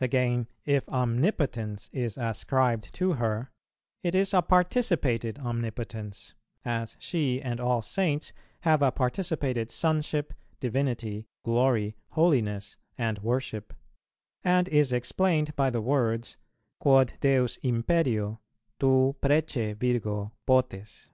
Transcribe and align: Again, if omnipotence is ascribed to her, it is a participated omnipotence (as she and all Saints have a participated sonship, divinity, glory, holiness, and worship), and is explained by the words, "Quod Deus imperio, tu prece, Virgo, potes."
Again, 0.00 0.46
if 0.64 0.88
omnipotence 0.88 1.90
is 1.92 2.16
ascribed 2.16 2.94
to 2.94 3.14
her, 3.14 3.50
it 4.04 4.14
is 4.14 4.32
a 4.32 4.40
participated 4.40 5.36
omnipotence 5.40 6.32
(as 6.64 6.96
she 7.00 7.42
and 7.42 7.58
all 7.58 7.82
Saints 7.82 8.32
have 8.60 8.82
a 8.82 8.92
participated 8.92 9.72
sonship, 9.72 10.32
divinity, 10.60 11.26
glory, 11.44 11.96
holiness, 12.10 12.76
and 12.96 13.18
worship), 13.18 13.74
and 14.44 14.68
is 14.68 14.92
explained 14.92 15.56
by 15.56 15.70
the 15.70 15.82
words, 15.82 16.36
"Quod 16.78 17.14
Deus 17.20 17.56
imperio, 17.64 18.38
tu 18.78 19.16
prece, 19.20 19.74
Virgo, 19.76 20.30
potes." 20.46 21.10